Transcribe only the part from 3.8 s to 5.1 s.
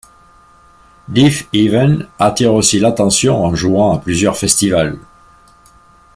à plusieurs festivals.